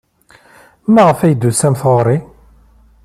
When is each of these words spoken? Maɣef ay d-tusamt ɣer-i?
Maɣef 0.93 1.19
ay 1.21 1.33
d-tusamt 1.35 1.81
ɣer-i? 1.91 2.17